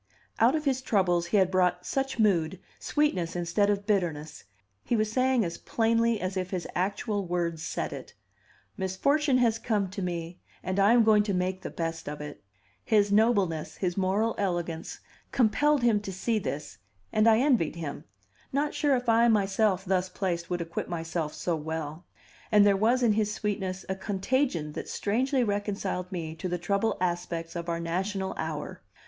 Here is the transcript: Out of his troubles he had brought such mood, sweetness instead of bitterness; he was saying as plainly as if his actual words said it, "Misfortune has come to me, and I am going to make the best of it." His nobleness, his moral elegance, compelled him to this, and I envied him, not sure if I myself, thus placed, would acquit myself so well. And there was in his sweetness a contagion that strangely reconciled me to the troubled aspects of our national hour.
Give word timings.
Out 0.39 0.55
of 0.55 0.65
his 0.65 0.81
troubles 0.81 1.27
he 1.27 1.37
had 1.37 1.51
brought 1.51 1.85
such 1.85 2.17
mood, 2.17 2.59
sweetness 2.79 3.35
instead 3.35 3.69
of 3.69 3.85
bitterness; 3.85 4.45
he 4.83 4.95
was 4.95 5.11
saying 5.11 5.45
as 5.45 5.59
plainly 5.59 6.19
as 6.19 6.35
if 6.35 6.49
his 6.49 6.67
actual 6.73 7.27
words 7.27 7.61
said 7.61 7.93
it, 7.93 8.15
"Misfortune 8.77 9.37
has 9.37 9.59
come 9.59 9.91
to 9.91 10.01
me, 10.01 10.39
and 10.63 10.79
I 10.79 10.93
am 10.93 11.03
going 11.03 11.21
to 11.21 11.35
make 11.35 11.61
the 11.61 11.69
best 11.69 12.09
of 12.09 12.19
it." 12.19 12.43
His 12.83 13.11
nobleness, 13.11 13.77
his 13.77 13.95
moral 13.95 14.33
elegance, 14.39 15.01
compelled 15.31 15.83
him 15.83 15.99
to 15.99 16.39
this, 16.41 16.79
and 17.13 17.27
I 17.27 17.37
envied 17.37 17.75
him, 17.75 18.05
not 18.51 18.73
sure 18.73 18.95
if 18.95 19.07
I 19.07 19.27
myself, 19.27 19.85
thus 19.85 20.09
placed, 20.09 20.49
would 20.49 20.61
acquit 20.61 20.89
myself 20.89 21.35
so 21.35 21.55
well. 21.55 22.05
And 22.51 22.65
there 22.65 22.75
was 22.75 23.03
in 23.03 23.13
his 23.13 23.31
sweetness 23.31 23.85
a 23.87 23.93
contagion 23.95 24.71
that 24.71 24.89
strangely 24.89 25.43
reconciled 25.43 26.11
me 26.11 26.33
to 26.37 26.49
the 26.49 26.57
troubled 26.57 26.97
aspects 26.99 27.55
of 27.55 27.69
our 27.69 27.79
national 27.79 28.33
hour. 28.35 28.81